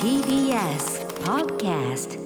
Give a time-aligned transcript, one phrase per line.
[0.00, 2.18] TBS Podcast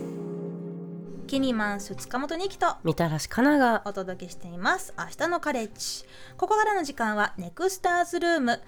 [1.27, 4.95] キニマンス塚本二木とみたらしかながお届けしています。
[4.99, 6.05] 明日のカレッジ。
[6.37, 8.61] ここからの時間はネクスターズルーム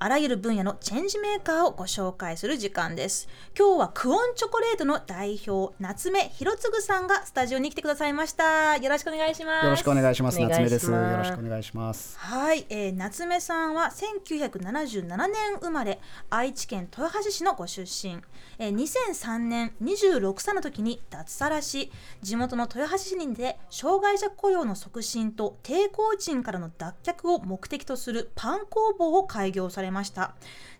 [0.00, 3.28] あらゆる分野のチェンジメーカーをご紹介する時間です。
[3.58, 8.76] 今日はクオンチョコレートの代表夏目博次さんがスタジオに来てくださいました。
[8.76, 9.64] よろしくお願いします。
[9.64, 10.40] よろしくお願いします。
[10.40, 10.88] 夏目です。
[10.88, 12.16] よろしくお願いします。
[12.16, 15.26] はい、えー、夏目さんは1977年
[15.60, 15.98] 生まれ
[16.30, 18.20] 愛知県豊橋市のご出身、
[18.60, 21.90] えー、2003年26歳の時に脱サラし
[22.22, 30.34] 地元の豊橋市にて障害者雇用の促進と低工賃からの脱却を目的とするパン工房を開業されました。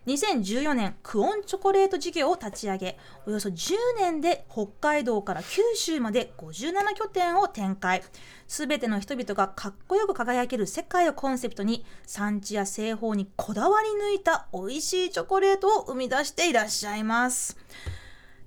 [0.07, 8.03] 2014年クオンチョコレート事業を立ち上げおよそ10年で北海道から九州まで57拠点を展開。
[8.47, 17.57] すべての人々がかっこよく輝ける世界をコンセプトに産地や製法にこだわり抜いた美味しいチョコレートを生み出していらっしゃいます。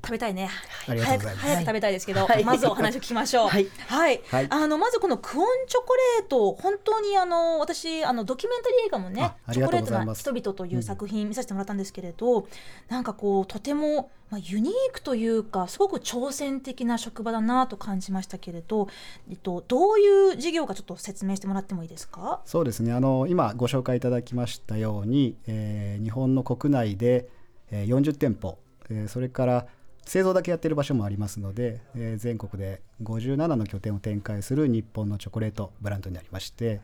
[0.04, 0.50] 食べたいね。
[0.88, 2.44] ありがとうござい早く早く食べたいですけど、はい。
[2.44, 3.48] まずお話を聞きましょう。
[3.48, 3.68] はい。
[3.86, 4.46] はい、はい。
[4.50, 12.48] あのまずこのクオンチョコレート本当にあの私あのドキュメンタリー映画もねチョコレートな人々という作品見させてもらったんですけれど、
[12.88, 18.88] なんかこうとても、まあ、ユニークというかすごく挑戦的な職場だなと感じましたけれど、
[19.30, 22.40] えっと、どういう事業かちょっと説明してもらってもいいですか？
[22.44, 22.92] そうですね。
[22.92, 27.28] あの今ご紹介いただきましたように、えー日本の国内で、
[27.70, 28.58] えー40店舗、
[28.90, 29.66] えーそれから
[30.04, 36.80] 製造だけやってる場所もありますので、えー全国で57の拠点を展開する日本のチョコレートブランドになりまして、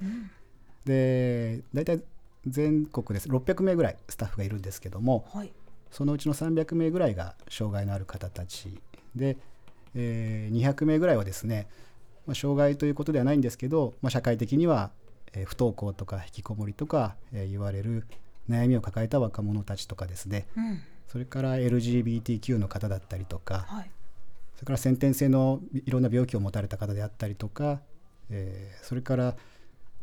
[0.84, 2.00] で大体
[2.46, 3.28] 全国です。
[3.28, 5.52] 600名ぐらいスタッフがいるんですけども、はい。
[5.90, 8.80] そのうちの300名ぐらいが障害のある方たち。
[9.16, 9.36] で、
[9.94, 11.66] えー200名ぐらいはですね、
[12.26, 14.90] まあ、障害ということではないんですけど、まあ、社会的には、
[15.32, 18.06] えー不登校とか引きこもりとか、えー言われる
[18.48, 20.46] 悩みを抱えた若者たちとかですね。
[20.56, 23.90] うんそれから LGBTQ の方だったりとかはい。
[24.56, 27.80] それから先天性のいろんな病気を持たれた方であったりとか、
[28.30, 29.36] えーそれから、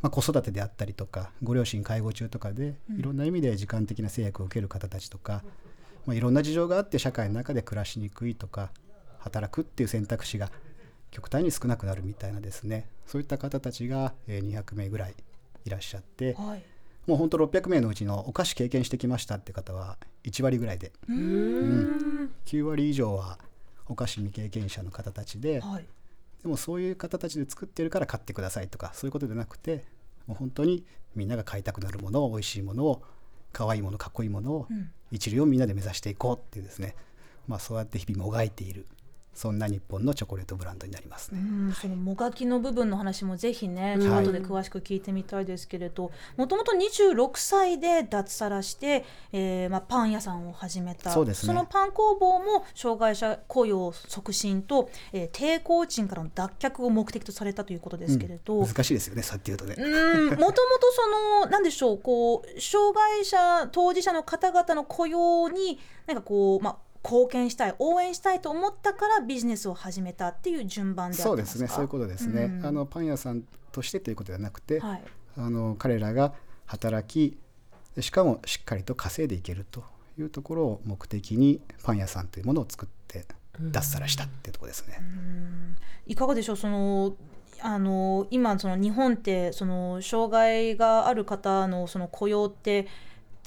[0.02, 5.42] まあ、子育てであったりとかご両親介護中とかでいろんな意味で時間的な制約を受ける方たちとか、
[6.06, 8.70] まあ、いろんな事情があって社会の中で暮らしにくいとか
[9.18, 10.50] 働くっていう選択肢が
[11.10, 15.14] 極端に少なくなるみたいなですねそういった方たちがえー200名ぐらい
[15.64, 16.62] いらっしゃってはい。
[17.06, 20.92] もう本当600名のうちのお菓子経験してきましたって方は1割ぐらいで。
[21.08, 22.30] うーん。
[22.44, 23.38] 9割以上は
[23.88, 25.86] お菓子未経験者の方たちではい。
[26.42, 29.84] でもそういう方たちで作ってるから買ってくださいとかそういうことでなくて
[30.26, 30.84] もう本当に
[31.14, 33.02] みんなが買いたくなるものを美味しいものを
[33.52, 34.90] 可愛いものかっこいいものを、うん。
[35.10, 36.94] 一流をみんなで目指していこうっていうですね。
[37.46, 38.86] まあそうやって日々もがいている
[39.36, 41.40] そんな日本のチョコレートブランドになりますね。
[41.40, 51.10] うん、そのもがきの部分の話もぜひね、うん後で詳しく聞いてみたいですけれどもともと26歳で脱サラして、えーまあ、パン屋さんを始めた。
[51.10, 51.52] そうですね。
[51.52, 59.74] のパン工房も障害者雇用促進と、えー低工賃からの脱却を目的とされたということですけれど、うん難しいですよねそうやって言うとね。
[59.78, 60.54] うんもともと
[60.92, 71.28] そのなんでしょうこう障害者当事者の方々の雇用になんかこうまあ貢献したい応援したいと思ったからビジネスを始めたっていう順番であってますか？
[71.28, 71.68] そうですね。
[71.68, 72.66] そういうことですね、うん。
[72.66, 75.02] あのパン屋さんとしてということではなくて、はい。
[75.38, 76.32] あの彼らが
[76.66, 77.38] 働き
[77.94, 79.84] でしかもしっかりと稼いでいけると
[80.18, 83.24] いうところを目的にパン屋さんというものを作って
[83.60, 84.98] 脱サラしたっていうところですね。
[86.06, 86.56] いかがでしょう？
[86.56, 87.14] その
[87.60, 92.88] あの今その日本ってその障害がある方のその雇用って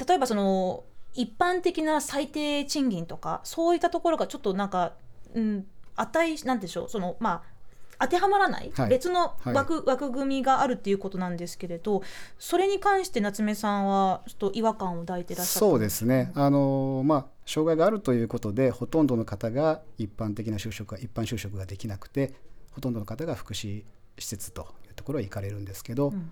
[0.08, 0.84] 例えばその
[1.14, 4.94] 一般的な最低賃金とかそういったところがちょっとなんか、
[5.34, 5.66] うん、
[5.96, 7.60] 値なんでしょうそのまあ
[8.02, 8.90] 当てはまらない、はい。
[8.90, 9.54] 別のはい。
[9.54, 12.02] 枠,、枠組みがあるっていうことなんですけれど
[12.38, 15.60] それに関して夏目さんはちょっと違和感を抱いていらっしゃった。
[15.60, 16.32] そうですね。
[16.34, 22.34] あの、まあ、障害があるということでほとんどの方が一般的な就職が一般就職ができなくて
[22.72, 23.84] ほとんどの方が福祉
[24.18, 26.32] 施設というところへ行かれるんですけど、ん。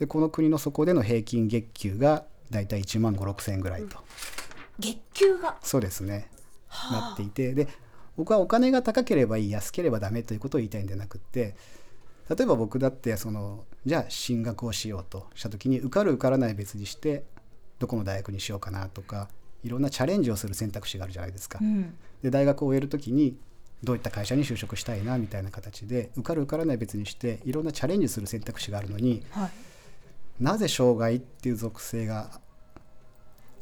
[0.00, 3.98] でこの国の底での平均月給がだいたい1万5 6千円ぐらいと、
[4.78, 5.56] 月給が？
[5.62, 6.28] そうですね、
[6.68, 7.00] はあ。
[7.08, 7.54] なっていて。
[7.54, 7.68] で
[8.16, 11.56] 僕はお金が高ければいい安ければダメということを言いたいんでなくって
[12.30, 15.26] 例えば僕だってそのじゃあ進学をしようと。
[15.34, 17.24] した時に受かる受からない別にして
[17.80, 19.28] どこの大学にしようかなとか
[19.64, 21.58] いろんなチャレンジをする選択肢があるじゃないですか。
[21.60, 21.94] うん。
[22.22, 23.36] で大学を終える時に
[23.82, 29.50] どういった会社に就職したいなみたいな形で受かる受からない別にしていろんなチャレンジする選択肢があるのにはい
[30.40, 32.40] なぜ障害っていう属性が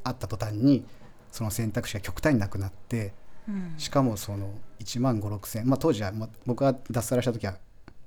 [0.04, 0.84] あった途端に
[1.30, 3.12] その選択肢が極端になくなって
[3.48, 3.74] うん。
[3.76, 7.56] しかもその1万5 6千まあ当時は、まあ、僕が脱サラした時は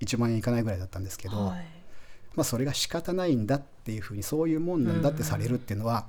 [0.02, 1.66] 1万円いかないぐらいだったんですけど、はい。
[2.36, 6.06] まあ、それが仕方ないんだっていうふうにそういうもんなんだってされるっていうのは、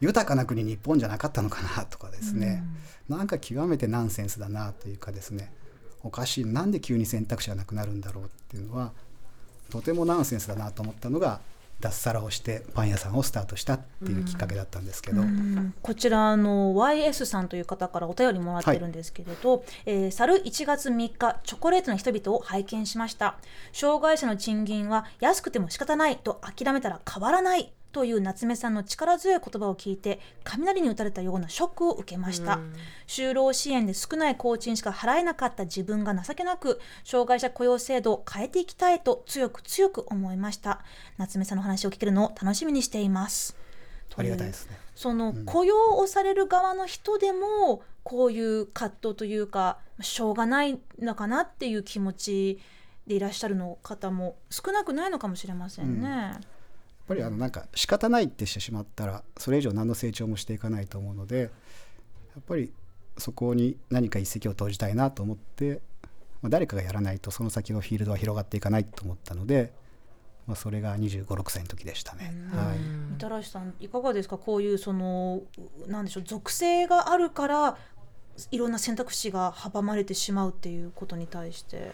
[0.00, 2.62] 豊かな国日本じゃなかったのかなとかですね、
[3.08, 5.52] なんか極めてナンセンスだなというかですね。
[6.04, 6.44] おかしい。
[6.44, 8.92] なんで急に選択肢がなくなるんだろうっていうのは
[9.70, 11.40] とてもナンセンスだなと思ったのが
[11.80, 15.74] 脱サラをしてパン屋さんをスタートしたっていうきっかけだったんですけど、うん。
[15.80, 23.36] こちらの YS さんという方からお便りもらってるんですけれど、えー去る1月3日チョコレートの人々を拝見しました。
[23.72, 27.72] 障害者の賃金は安くても仕方ないと諦めたら変わらない。
[27.92, 32.60] という夏目さんの力強い言葉を聞いて雷に打たれたようなショックを受けました、
[33.06, 40.82] 就労支援で少ない工賃しか払えなかった自分が情けなく障害者雇用制度を変えていきたいと強く強く思いました。
[41.16, 43.56] 夏目さんの話を聞けるのを楽しみにしています。
[44.16, 44.76] ありがたいですね。
[44.94, 52.60] その雇用をされる側の人でもこういう葛藤というかしょうがないのかなっていう気持ち
[53.06, 56.08] でいらっしゃるの方も少なくないのかもしれませんね。
[56.08, 56.40] やっ
[57.08, 61.46] ぱりあのなんか仕方ないってしてしまったらそれ以上何の成長もしていかないと思うのでや
[62.40, 62.72] っぱり
[63.16, 65.80] そこに何か一石を投じたいなと思って、
[66.42, 69.72] まあ、誰かがやらないとその先のフィールドは広がっていかないと思ったので、
[70.46, 72.32] まあ、それが2 5 6歳の時でしたね。
[72.52, 74.38] はいみたらしさんいかがですか？
[74.38, 75.42] こういうその
[75.88, 77.76] なんでしょう属性があるから
[78.52, 81.92] いろんな選択肢が阻まれてしまうっていうことに対して。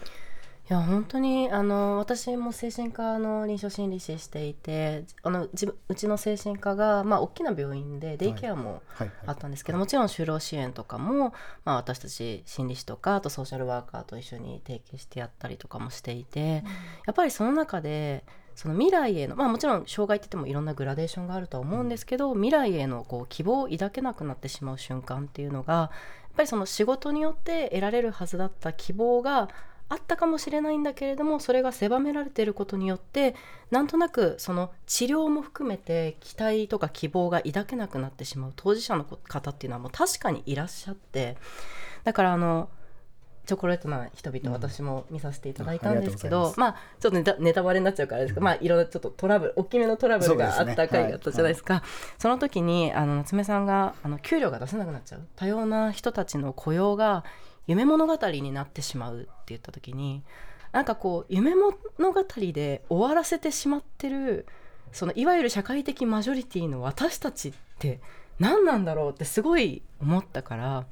[0.67, 11.35] いや本当にあの私も精神科の臨床心理士していてあの自分うちの精神科が、まあ、大きな病院でデイケアもはいあったんですけど、もちろん就労支援とかも、
[11.65, 16.63] まあ、私たち心理師とかあとソーシャルワーカーと一緒に提携してやったりとかもしていて、
[17.05, 18.23] やっぱりその中で
[18.55, 25.89] その未来への、まあ、もちろん障害って言ってもいろんなグラデーションがあるとは思うんですけど、未来へのこう希望を抱けなくなってしまう瞬間っていうのがやっ
[26.37, 29.49] ぱりその仕事によって得られるはずだった希望が
[29.87, 33.35] あったかもしれないんだけれどもそれが狭められていることによって
[33.69, 41.37] なんとなくその治療も含めて期待とか希望が抱けなくなってしまう当事者の方っていうのはもう確かにいらっしゃって
[42.03, 42.69] だからあの
[43.45, 51.83] チョコレートな人々、私も見させていただいたんですけありがとうございどまあちょっとネタネタバレになっちゃうからですけど、まあいろんなちょっとトラブル大きめのトラブルがあった回があったじゃないですか。
[52.17, 55.27] その時にあの夏目さんがあの給料が出せなくなっちゃう。
[55.35, 57.23] 多様な人たちの雇用が
[57.67, 60.23] 夢物語になってしまうって言った時に
[60.71, 64.45] なんかこう夢物語で終わらせてしまってる
[64.91, 67.99] そのいわゆる社会的マジョリティの私たちって
[68.39, 70.85] 何なんだろうってすごい思ったから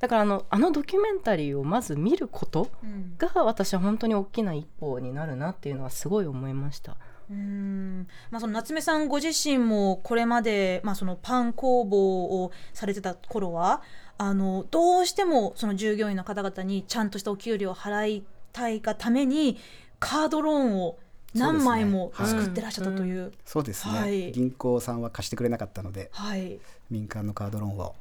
[0.00, 6.96] だからあのあのドキュメンタリーをまず見ることうんが私は本当に大きな一歩になるなっていうのはすごい思いました。
[7.30, 13.80] うーんまあ、その夏目さんご自身もこれまで、まあ、そのパン工房をされてた頃は
[14.16, 19.58] あのどうしてもその従業員の方々にちゃんとしたお給料を払いたいがために
[19.98, 20.98] カードローンを
[21.34, 23.32] 何枚も作ってらっしゃったという。
[23.44, 24.32] そうですね、はい。
[24.32, 26.58] 銀行さんは貸してくれなかったのではい、
[26.90, 27.94] 民間のカードローンを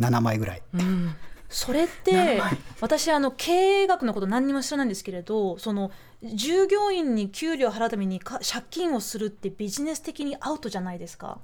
[0.00, 0.62] 7枚ぐらい。
[0.74, 1.14] うん。
[1.52, 2.40] それって
[2.80, 5.90] 私あの経営学のこと何にも知らないんですけれどその
[6.22, 11.38] 従業員に給料を払うためにか借金をするってビジネス的にアウトじゃないですか。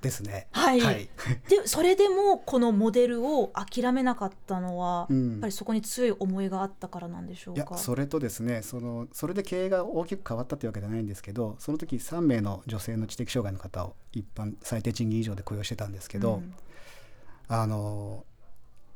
[0.00, 0.46] ですね。
[0.52, 0.80] はい。
[0.80, 1.08] はい、
[1.48, 5.30] でそれでもこのモデルを諦めなかったのは、うん。
[5.32, 7.76] やっぱりそこに強い思いがあったからなんでしょういやか。
[7.76, 16.54] それとですねそのそれで経営が大きく変わったというわけじゃないんですけどその時3名の女性の知的障害の方を一般最低賃金以上で雇用してたんですけど、うん。
[17.48, 18.24] あの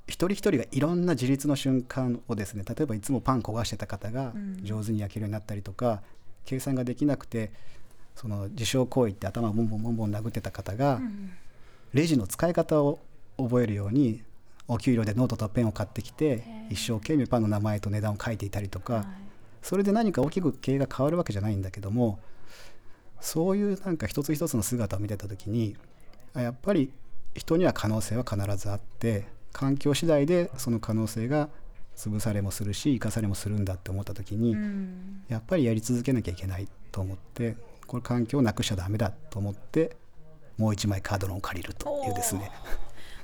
[0.07, 4.61] 一人一人がいろんな自立の瞬間をですね例えばいつもパン焦がしてた方がうん。
[4.63, 6.03] 上手に焼けるようになったりとか、
[6.45, 7.53] 計算ができなくて
[8.15, 11.31] その自傷行為って頭をボンボンボンボン殴ってた方が、うん
[11.95, 12.99] レジの使い方を
[13.39, 14.21] 覚えるように
[14.67, 19.05] お給料でノートとペンを買ってきて一生懸命パンの名前と値段を書いていたりとか、はい。
[19.63, 22.19] それで何か大きく経営が変わるわけじゃないんだけども
[23.21, 25.77] そういうなんか一つ一つの姿を見てた時に
[26.35, 26.91] あやっぱり
[27.35, 31.49] 人には可能性は必ずあって環境次第でその可能性が
[31.97, 35.25] 潰されもするし生かされもするんだって思った時に、うん。
[35.29, 37.57] やっぱりやり続けなきゃいけないと思って
[37.87, 39.97] これ環境をなくしちゃダメだと思って
[40.59, 42.51] もう一枚カードローンを借りるというですね。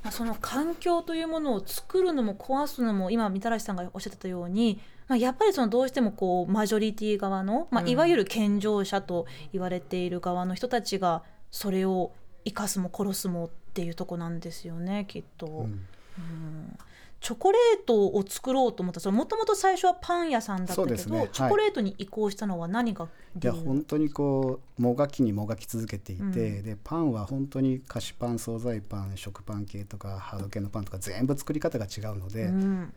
[0.03, 12.13] まあ、その環境というものを作るのも壊すのも今みたらしさんがおっしゃってたように、まあ、やっぱりそのどうしてもこうマジョリティ側の、まあ、うんいわゆる健常者と言われている側の人たちがそれを
[12.45, 15.45] 生かすも殺すもっていうとこなんですよねきっと。
[15.45, 15.87] うん
[16.17, 16.77] うん
[17.21, 19.11] チョコレートを作ろうと思った。
[19.11, 21.19] もともと最初はパン屋さんだったけど、ね。
[21.19, 21.29] はい。
[21.31, 23.07] チョコレートに移行したのは何が
[23.39, 26.33] いや本当にこうもがきにもがき続けていて、うん。
[26.63, 32.93] でパンは本当に菓子パン惣菜パン食パン系とかハード系のパンとか全部作り方が違うので、うん。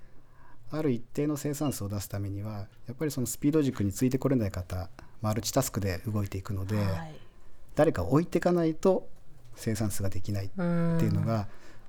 [0.71, 4.89] ある一定の生産数を出すためにはやっぱりそのスピード軸についてこれない方
[5.21, 7.15] マルチタスクで動いていくので、はい。
[7.75, 9.07] 誰かを置いていかないと
[9.55, 11.47] 生産数ができないっうんていうのが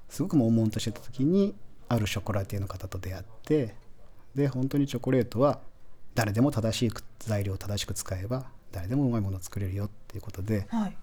[0.10, 1.56] すごく悶々としてた時に
[1.90, 3.76] あるショコラティエの方と出会って
[4.36, 5.60] で本当にチョコレートは
[6.14, 10.98] 誰でも正しい材料を正しく使えば誰でもうまいものを作れるよっていうことではい。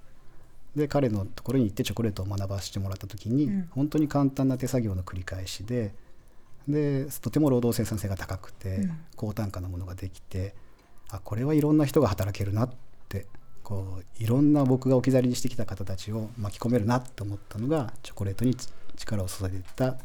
[0.77, 5.95] で彼のところに行ってチョコレートを学ばせてもらった時に、うん本当に簡単な手作業の繰り返しで
[6.67, 9.01] でとても労働生産性が高くて、うん。
[9.17, 10.55] 高単価なものができて
[11.11, 12.71] あこれはいろんな人が働けるなっ
[13.09, 13.27] て
[13.63, 19.97] こういろんな僕が置き去りにしてきた方たちを巻き込めるなと思ったのがチョコレートにち力を注いでいった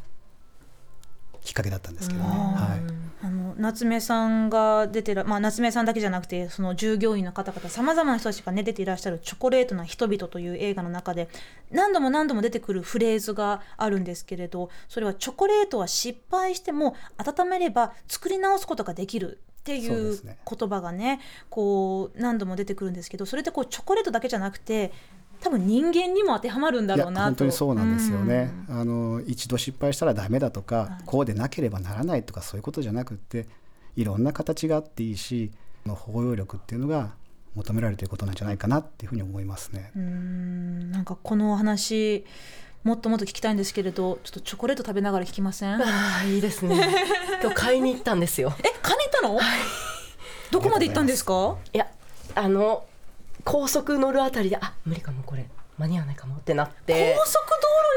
[1.48, 2.28] きっかけだったんですけどね。
[2.28, 3.24] はい。
[3.26, 11.28] あの夏目さんが出てら、まあ、夏目さんだけじゃなくてその従業員の方々さまざまな人たちが、ね、出ていらっしゃる「チョコレートな人々」という映画の中で
[11.72, 21.18] 何度も何度も出てくるフレーズがあるんですけれどそれはチョコレートは失敗しても温めれば作り直すことができるっていう言葉がね
[21.50, 24.92] こう何度も出てくるんですけどそれってこうチョコレートだけじゃなくて
[25.40, 27.24] 多分人間にも当てはまるんだろうなと。
[27.26, 28.80] 本当にそうなんですよね、うん。
[28.80, 31.04] あの一度失敗したらダメだとか、はい。
[31.06, 33.46] こうでなければならないとかそういうことじゃなくって
[33.96, 35.50] いろんな形があっていいし
[35.86, 37.12] の包容力っていうのが
[37.54, 39.90] 求められていることなんじゃないかなっていうふうに思いますね。
[39.96, 40.90] うーん。
[40.90, 42.24] なんかこのお話
[42.84, 45.80] もっともっと聞きたいんですけれどちょっとチョコレート食べながら聞きません？
[45.80, 46.76] えああいいですね。
[47.42, 48.50] 今日買いに行ったんですよ。
[48.50, 49.38] 買いに行ったの、
[50.52, 51.56] どこまで行ったんですか？
[51.72, 51.88] いや
[52.34, 52.84] あの
[53.50, 55.48] 高速乗るあたりであ無理かもこれ。
[55.78, 57.14] 間に合わないかもってなって。
[57.16, 57.44] 高速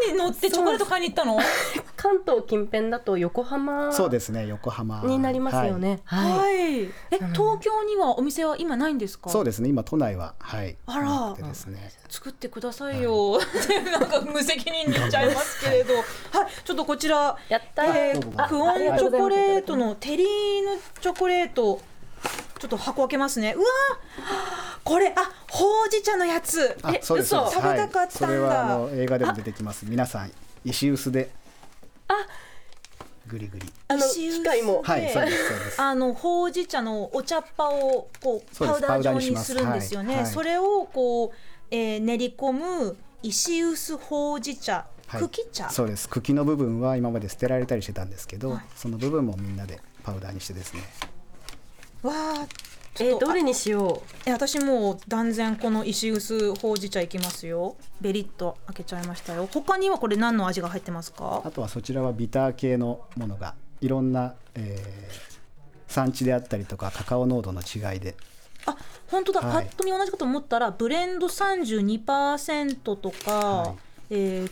[0.05, 1.39] 道路に乗ってチョコレート買いに行ったの？
[1.97, 5.01] 関東近辺だと横浜そうですね横浜。
[5.03, 5.99] になりますよね。
[6.05, 6.53] はい、はい。
[6.83, 7.33] えうん。
[7.33, 9.29] 東京にはお店は今ないんですか？
[9.29, 10.77] はいそうですね今都内ははい。
[10.85, 11.05] あら。
[11.09, 11.91] なくてですね。
[12.07, 13.39] 作ってくださいよ、
[13.91, 15.95] なんか無責任に言っちゃいますけれど。
[15.95, 16.05] はい。
[16.63, 20.27] ちょっとこちらやったえー、クオンチョコレートのテリー
[20.65, 21.81] ヌチョコレート
[22.61, 23.55] ちょっと箱開けますね。
[23.57, 26.77] うわーこれあほうじ茶のやつ。
[26.83, 27.55] あえそうですそうです。
[27.55, 29.85] 食べたかったんだ、はい、それはあの映画でも出てきます。
[29.87, 30.31] 皆さん
[30.63, 31.31] 石臼で。
[33.25, 33.65] グリグリ。
[33.87, 34.39] あの石臼。
[34.39, 34.83] 機械も。
[34.83, 35.81] はいそうですそうです。
[35.81, 40.09] あのほうじ茶のお茶っ葉をこうパウダー状にするんですよね。
[40.09, 40.23] はい。
[40.23, 40.31] はい。
[40.31, 41.37] それをこう、
[41.71, 45.21] えー練り込む石臼ほうじ茶、はい。
[45.21, 45.67] 茎茶？
[45.71, 46.07] そうです。
[46.07, 48.61] 茎の部分は今まで捨てられたりしてたんですけど、はい。
[48.75, 50.81] その部分もみんなでパウダーにしてですね
[52.03, 52.47] わあ、
[52.99, 57.75] えどれにしよえ私もう断然この石臼ほうじ茶いきますよ。
[57.99, 59.47] ベリッと開けちゃいましたよ。
[59.51, 61.41] 他にはこれ何の味が入ってますか？
[61.45, 61.51] あ？
[61.51, 65.31] とはそちらはビター系のものがいろんな、えー
[65.91, 68.15] 産地であったりとかカカオ濃度の違いで
[68.65, 68.77] あ、
[69.09, 69.41] 本当だ。
[69.41, 73.75] はいパッと見同じかと思ったらブレンド32%とか、はい
[74.09, 74.49] えーは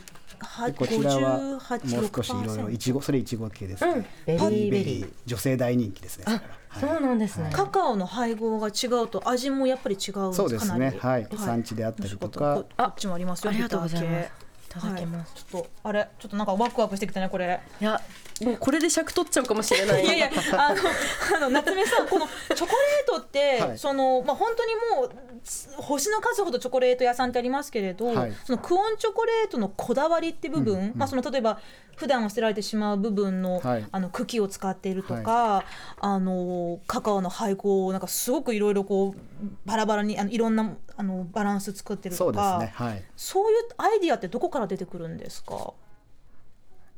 [0.67, 5.11] でこちらはもう58少しいろいろいちごそれいちご系ですね、うんベリーベリー。
[5.25, 6.81] 女性大人気ですねそれははい。
[6.81, 10.95] そうなんですね、カカオの配合が違うと味もやっぱり違うんですそうですかなり。
[10.95, 12.55] ねはい、産地であったりとか。
[12.55, 13.49] ここっちもありますよ。
[13.49, 16.07] ありがとうございますただきます、はい、ちょっとあれ？
[16.19, 17.59] ちょっとなんかワクワクしてきたねこれ。
[17.81, 17.99] い、や
[18.41, 20.03] もうこれで尺取っちゃうかもしれない。
[20.03, 20.79] いやいやあの
[21.37, 23.77] あの夏目さんこのチョコレートって、はい。
[23.77, 25.11] そのまあ本当にもう
[25.43, 28.33] つ星の数ほどチョコレート屋さんってありますけれど、はい。
[28.45, 30.93] そのクオンチョコレートのこだわりって部分、うんうん。
[30.95, 31.59] まあその例えば
[31.99, 33.85] 普段は捨てられてしまう部分の,、はい。
[33.91, 35.65] あの茎を使っているとか、
[35.99, 42.59] あのカカオの配合をなんかすごくいろいろこうバラバラにあのいろんなあのバランス作ってるとか。
[42.59, 42.71] ね。
[42.73, 43.03] はい。
[43.17, 45.73] そういうアイディアってどこから出てくるんですか？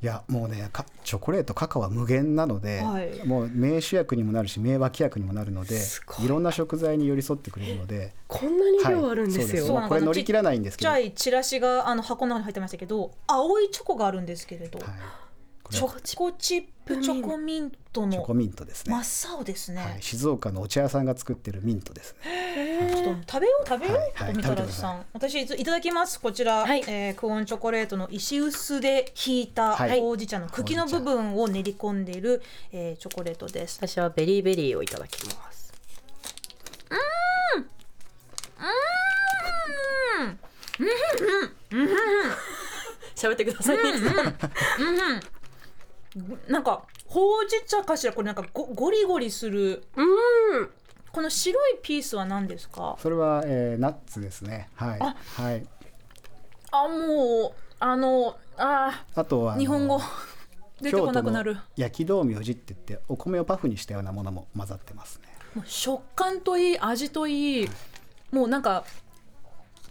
[0.04, 3.28] いやもうねかチョコレートカカオは無限なので、はい。
[3.28, 6.26] もう名主役にもなるし名脇役にもなるのでい。
[6.26, 10.90] いろんな食材に寄り添ってくれるのでこんなに量あるんですよ、はいそうそうもうこれ乗り切らないんですけど。
[10.90, 14.88] ちっちゃいチラシがあの箱の中に入ってましたけど青いチョコがあるんですけれど、はい、
[15.72, 22.90] チはョコチップチョコミントのチョコミントですね、真っ青ですね、はい、静岡のお茶屋さんが作ってるミントですね。
[23.04, 24.38] ちょっと食べよう食べよう、はいはい。
[24.38, 25.06] みたらしさん。
[25.14, 25.46] 私い。
[25.46, 26.20] ついただきます。
[26.20, 26.84] こちら、はい。
[26.88, 30.00] えークオンチョコレートの石臼でひいたはい。
[30.00, 33.78] ほうじ茶の茎の部分を練り込んでいる、えーチョコレートです。
[33.80, 35.72] 私はベリーベリーをいただきます。
[43.16, 43.78] 喋ってください、
[46.48, 48.14] なんかほうじ茶かしら？
[48.14, 50.70] これなんかゴゴリゴリするうん。
[51.12, 52.96] この白いピースは何ですか？
[53.00, 54.70] それは、えーナッツですね。
[54.76, 55.00] はい。
[55.02, 55.66] あはい。
[56.72, 60.00] あもうあのああとは日本語
[60.82, 61.58] 出てこなくなる。
[61.76, 65.28] 焼き豆苗字って言ってお米をパフにしたようなものも混ざってますね。
[65.56, 67.70] もう食感といい味といい
[68.32, 68.86] もうなんか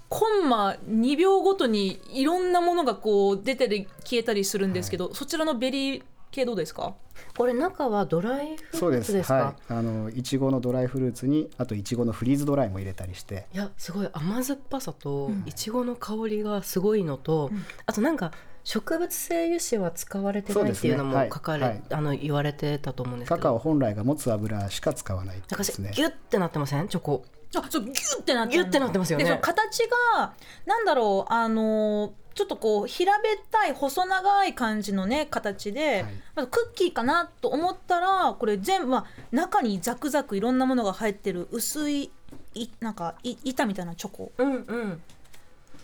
[0.09, 6.95] コンマ2秒ごとにいろんなものがこう出てる消えたりするんですけど、そちらのベリー系どうですか？
[7.37, 9.29] これ中はドライフルーそうですツです。
[9.29, 9.55] かはい。
[9.69, 13.47] あのいちごのドライフルーツにあといちごのフリーズドライも入れたりして。
[13.53, 15.43] いやすごい甘酸っぱさとうん。
[15.47, 17.65] いちごの香りがすごいのと、うん。
[17.87, 18.33] あとなんか
[18.63, 21.35] 植物性油脂は使われてないっていうのもそうですね。
[21.35, 21.83] 書かれ、はい。
[21.91, 23.37] あの言われてたと思うんですけど。
[23.37, 26.89] カカオ本来が持つ油しか使わないってですねギュッてなってません？
[26.89, 27.25] チョコ。
[27.57, 29.25] あそうギュッてなってるギュッてなってますよね。
[29.25, 29.81] でその形
[30.15, 30.35] が
[30.67, 36.15] なんだろうあのちょっとこう平べったい細長い感じのね形で、はい。
[36.37, 42.11] まずクッキーかなと思ったらこれ全部、まあ、中にザクザクいろんなものが入ってる薄い
[42.55, 44.33] いなんかい板みたいなチョコ。
[44.39, 45.03] うんうん。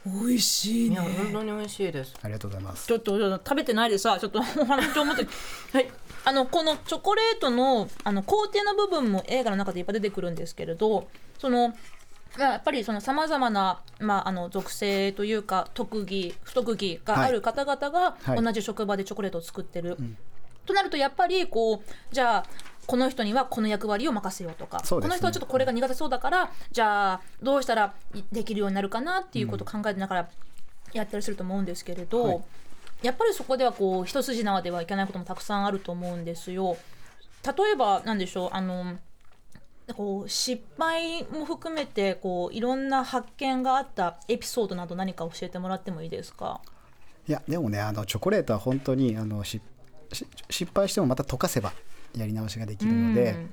[0.07, 2.15] 美味しいいやね本当に美味しいです。
[2.23, 2.87] ありがとうございます。
[2.87, 5.27] ちょっと食べてないでさちょっと お話を持って。
[5.73, 5.91] はい。
[6.25, 11.09] あのこのチョコレートのあの工程の部分も映画の中でいっぱい出てくるんですけれど
[11.39, 11.75] そのまあ
[12.39, 18.43] やっぱりそのさまざまな、まあ、あの属性というか特技不特技がある方々がはい。
[18.43, 19.97] 同じ職場でチョコレートを作ってる。
[20.65, 22.47] となるとやっぱりこうじゃあ
[22.87, 24.83] この人にはこの役割を任せようとかね。
[24.89, 27.95] この人はちょっとこれが苦手そうだからじゃあどうしたら
[28.33, 30.29] できるようになるかなっていうことを考えてながら
[30.93, 32.41] やったりすると思うんですけれど、はい。
[33.03, 36.77] やっぱりそこではこう一筋縄ではいけないこともたくさんあると思うんですよ。
[37.45, 38.97] 例えばなんでしょうあの
[39.95, 46.61] こう失敗も含めてこういろんな発見があったエピソードなど何か教えてもらってもいいですか？
[47.29, 49.61] いやでもねあのチョコレートは本当にあの失
[50.75, 51.73] 敗してもまた溶かせば
[52.17, 53.47] やり直しができるので、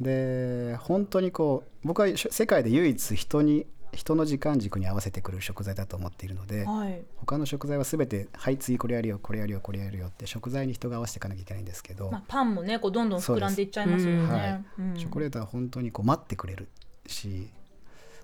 [0.00, 14.32] で本当にこう僕はし世界で唯一人に人の時間軸に合わせてくる食材だと思っているので、はい、他の食材は全て「はい次これやるよこれやるよこれやるよ」って食材に人が合わせていかなきゃいけないんですけど、まあ、パンもねこうどんどん膨らんでいっちゃいますよね。
[14.32, 14.64] はい。
[14.78, 14.94] うん。
[14.94, 16.68] チョコレートは本当にこう待ってくれる
[17.06, 17.48] し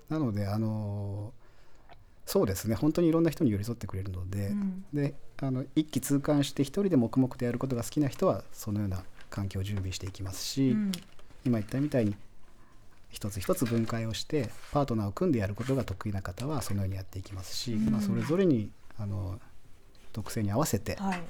[0.09, 1.33] なのであの
[2.25, 2.75] そうですね。
[2.75, 4.85] 本当にいろんな人に寄り添ってくれるので,、うん。
[4.93, 10.91] であの一気通貫して一人で黙々とやることが好きな人はそのような環境を準備していきますし、うん。
[11.45, 12.15] 今言ったみたいに
[13.09, 17.89] 一つ一つ分解をしてパートナーを組んでやることが得意な方はそのようにやっていきますし、うん。
[17.91, 19.39] まあ、それぞれにあの
[20.13, 21.21] 特性に合わせてっはい。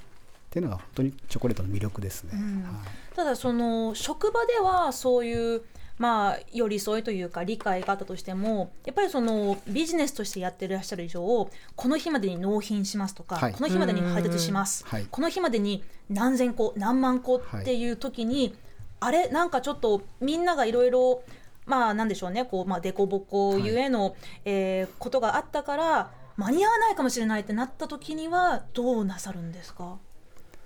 [0.50, 2.30] ていうのが本当にチョコレートの魅力ですね。
[2.34, 2.62] うん。
[2.64, 3.14] はい。
[3.14, 5.62] ただその職場ではそういう
[5.98, 13.52] まあ寄り添いというか理解があったとしてもやっぱりそのビジネスとしてやってらっしゃる以上この日までに納品しますとか、はい。
[13.52, 15.06] この日までに配達します、はい。
[15.10, 18.54] この日までに何千個何万個っていう時に、
[19.00, 21.22] あれなんかちょっとみんながいろいろ
[21.68, 22.44] まあなんでしょうね。
[22.44, 29.98] こう、まあ、凸凹ゆえの、えーことがあったから間に合わないかもしれないってなった時にはどうなさるんですか？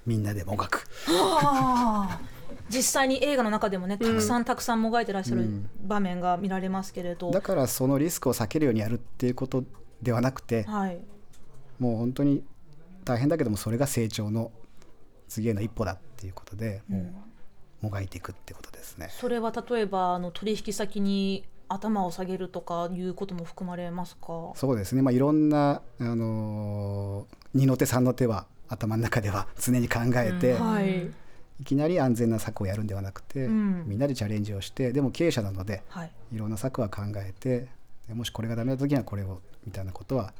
[0.06, 0.86] みんなでもがく。
[2.68, 5.70] 実際に映画の中でもねたくさんたくさんもがいてらっしゃるうん。
[5.82, 9.64] 場面が見られますけれど、だからそのリスクを避けるようにやるっていうこと
[10.00, 11.00] ではなくてはい、
[11.78, 12.44] もう本当に
[13.04, 14.52] 大変だけどもそれが成長の
[15.28, 17.14] 次への一歩だっていうことでもう
[17.82, 19.08] もがいていくってことですね。
[19.10, 24.52] それは例えばあの取引先に頭を下げるとかいうことも含まれますか？
[24.54, 31.10] そうですね、まあ、いろんな、あのー二の手三の手は頭の中では常に考えて、うんはい、
[31.60, 33.84] いきなり安全な策をやるんではなくて、うん。
[33.86, 37.68] みんなでチャレンジをしてでも経営者なのではい、いろんな策は考えて
[38.08, 40.32] でもしこれがダメな時にはこれをみたいなことは、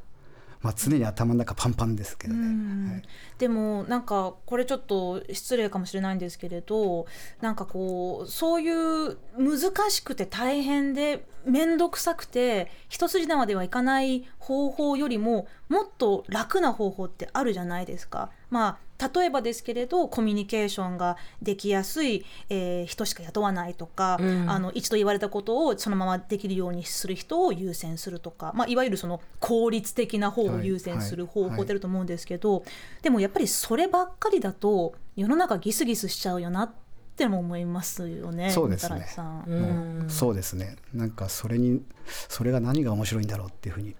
[0.63, 2.47] まあ、常に頭の中パンパンですけどうね。
[2.47, 3.03] んはい
[3.39, 7.07] でもなんかこれちょっと失礼かもしれないんですけれど
[7.41, 18.31] なんかこうそういう難しくて大変で面倒くさくて一筋縄ではいかない方法よりももっと楽な方法ってあるじゃないですか。
[18.49, 18.79] まあ
[19.15, 24.51] 例えばですけれどコミュニケーションができやすい、えー人しか雇わないとか、うん。
[24.51, 32.65] あの一度言われたことをそのままできるようにする人を優先するとか、まあ、いわゆるその効率的な方を優先する方法ってあると思うんですけど、
[33.03, 36.71] でもやっぱりそればっかりだと世の中ギスギスしちゃうよなっ
[37.17, 38.51] ても思いますよね。
[38.51, 39.07] そうですね。
[39.47, 40.05] うん。
[40.09, 40.77] そうですね。
[40.95, 41.83] なんかそれに
[42.29, 43.95] それが何が面白いんだろうっていうふうに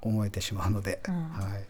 [0.00, 1.14] 思えてしまうので、うん。
[1.30, 1.64] はい、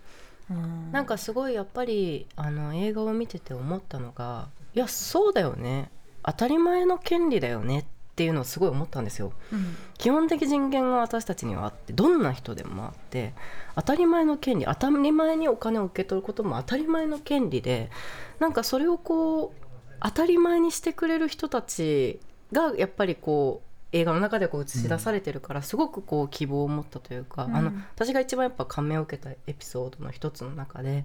[0.50, 0.92] うん。
[0.92, 5.90] なんかすごいやっぱりあの映画を見てて思ったのがいやそうだよね。
[6.24, 9.32] 当たり前の権利だよねっていうのをすごい思ったんですよ。
[9.52, 9.76] うん。
[9.98, 13.32] 基本的人権が私たちにはあってどんな人でもあって
[13.74, 17.90] 当たり前の権利当たり前にお金を受け取ることも当たり前の権利で
[18.38, 19.62] なんかそれをこう
[20.00, 27.56] 当たり前にしてくれる人たちがやっぱりこう映画の中でこう映し出されてるからすごくこう希望を持ったというか、うん。
[27.56, 31.04] あの私が一番やっぱ感銘を受けたエピソードの一つの中で。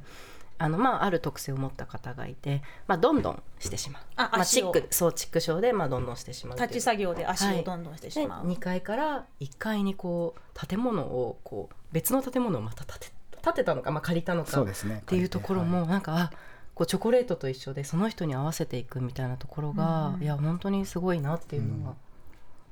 [0.59, 4.03] あのまあ、ある特性を持った方がいて、まあ、どんどんしてしまう。
[4.15, 7.59] あまあ、チックそうチック症で、まあ、どんどんしてしまう立ち作業で足はい。
[7.59, 8.47] をどんどんしてしでまう。
[8.47, 13.11] 2階から1階にこう建物をこう別の建物をまた建て
[13.43, 16.31] 建てたのか、まあ、借りたのかっそうですねていうところもなんか、あ
[16.73, 21.95] こうチョコレートと一緒でその人に合わせていくみたいなところが、うんいや本当にすごいなっていうのは、なん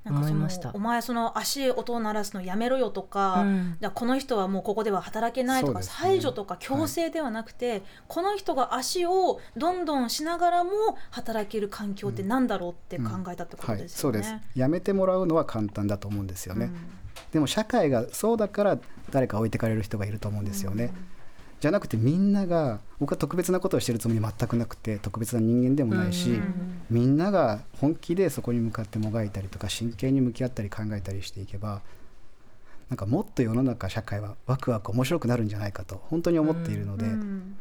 [0.06, 0.72] 思いました。
[0.74, 3.78] お前その足音を鳴らすのやめろよとか、うん。
[3.80, 5.86] じゃあこの人はもうここでは働けないとか、ね。
[5.90, 10.72] 排除とか強制ではなくて、この人が足をどんどんしながらも
[11.12, 14.24] 働ける環境ってなんだろうって考えたってことはい、ですよね。
[14.24, 14.60] そうです。
[14.60, 16.76] やめてもらうのは簡単だと思うんですよね、うん。
[17.32, 18.80] でも社会がそうだから
[19.12, 20.94] 誰か置いてかれる人がいると思うんですよね、
[21.66, 26.84] じゃなくてみんなが僕は特別なことをしてるつもり全くなくて特別な人間でもないし、うん。
[26.92, 31.82] みんなが本気でそこに向かってもがいたりとか真剣に向き合ったり考えたりしていけば
[32.92, 37.56] なんかもっと世の中社会はワクワク面白くなるんじゃないかと本当に思っているので、うん。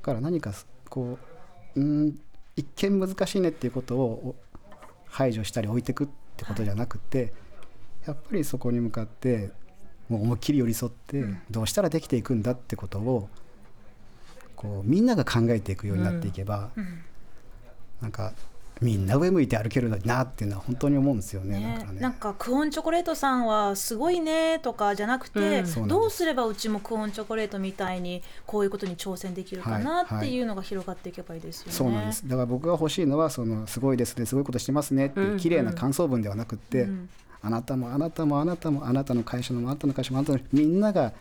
[0.00, 0.54] だから何か
[0.88, 1.18] こ
[1.76, 2.18] ううん
[2.56, 4.34] 一見難しいねっていうことをお
[5.08, 7.34] 排除したり置いてくってことじゃなくて、
[8.06, 9.50] やっぱりそこに向かって
[10.08, 13.28] もう思いっきり寄り添ってどうしたらできていくんだってことを
[14.62, 17.02] こうみんなが考えていくようになっていけば、うん。
[18.00, 18.32] なんか
[18.80, 21.58] みんな上向いて歩けるのになっていうのは本当に思うんですよね。
[21.60, 21.74] ね。
[21.78, 22.00] だからね。
[22.00, 25.88] なんかクオンチョコレートさんはすごいねとかじゃなくて、うん。
[25.88, 31.72] どうすればうちもクオンチョコレートみたいにこういうことに挑戦できるかなはいっていうのが広がっていけばいいですよね。
[31.72, 32.28] そうなんです。
[32.28, 37.08] だから僕が欲しいのはそのすごいですねすごいことしてますねっていう綺麗な感想文ではなくって、うん。
[37.42, 41.12] あなたもあなたもあなたもあなたの会社のもあなたの会社もあなたのみんなが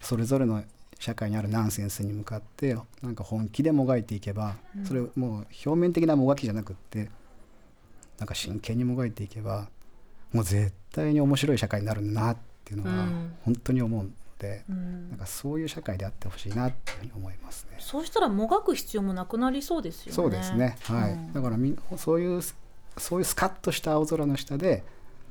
[0.00, 0.62] それぞれの
[0.98, 7.10] 社会にあるナンセンスに向かってなんか本気でもがいていけば、それもう表面的なもがきじゃなくって
[8.18, 9.68] なんか真剣にもがいていけば
[10.32, 13.34] もう絶対に面白い社会になるんだなっていうのはうん。
[13.44, 15.10] 本当に思うので、うん。
[15.10, 17.76] なんかそういう社会であってほしいなっていうふうに思いますね。
[17.78, 20.12] そうしたらもがく必要もなくなりそうですよね。
[20.12, 21.12] そうですね、はい。
[21.12, 21.32] うん。
[21.32, 22.40] だからみんそういう
[22.98, 24.84] そういうスカッとした青空の下で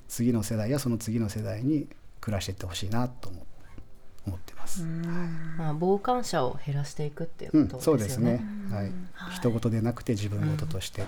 [0.07, 1.87] 次の世代やその次の世代に
[2.21, 3.41] 暮らしていってほしいなと思
[4.27, 4.83] 思ってます。
[4.83, 8.31] まあ、傍観者を減らしていくっていううん、ことそうでよね。
[8.33, 8.45] ですすね。
[8.69, 8.91] はい、
[9.35, 11.07] 人事でなくて自分事として、こ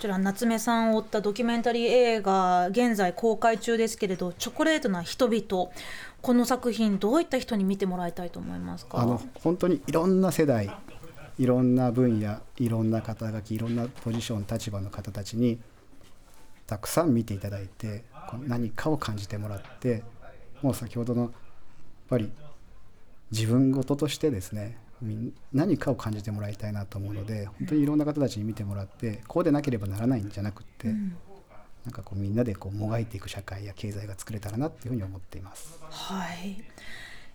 [0.00, 5.70] ちら夏目さんを追ったドキュメンタリー映画現在公開中ですけれど「チョコレートな人々」
[6.20, 9.00] この作品どういった人に見てもらいたいと思いますか？
[9.00, 10.70] あの本当にいろんな世代、
[11.38, 15.60] いろんな分野、いろんな肩書き、いろんなポジション、立場の方たちに
[16.66, 20.02] たくさん見ていただいて、こう何かを感じてもらって、
[20.62, 21.32] もう先ほどの
[22.08, 22.30] ぱり
[23.30, 24.78] 自分事としてですね、
[25.52, 35.80] 何かを感じてもらいたいなと思うので、本当にいろんな方たちに見てもらって、こうでなければならないんじゃなくって、なんかこうみんなでこうもがいていく社会や経済が作れたらなっていうふうに思っています。
[35.90, 36.62] はい。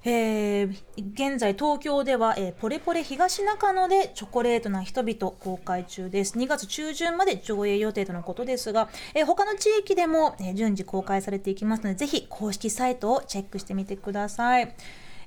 [0.04, 6.38] えー現在東京では、えーポレポレ東中野でチョコレートな人々公開中です。
[6.38, 14.74] 2月中旬まで上映予定とのことですが、えー他の地域でも、えー順次公開されていきますのでぜひ公式サイトをチェックしてみてください、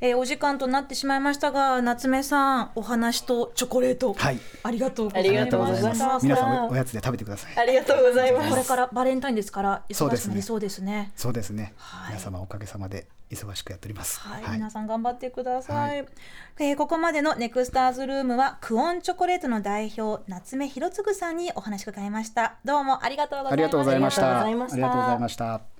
[0.01, 4.39] えーお時間となってしまいましたが夏目さんお話とチョコレート、はい。
[4.63, 6.25] ありがとうございまありがとうございます。
[6.25, 7.59] 皆さんおおやつで食べてください。
[7.59, 8.51] ありがとうございます。
[8.51, 10.31] これからバレンタインですからそうですね。
[10.31, 11.13] 忙しくなりそうですね。
[11.17, 12.15] そうですね、はい。
[12.15, 14.21] 皆様おかげさまで忙しくやっております。
[14.21, 14.53] はい、はい。
[14.55, 16.09] 皆さん頑張ってください、は
[16.59, 22.57] えーここまでのネクスターズルームはクオンチョコレートの代表夏目博次さんにお話を伺いました。
[22.65, 23.57] どうもありがとうございました。
[23.57, 24.43] ありがとうございました。
[24.43, 25.80] ありがとうございました。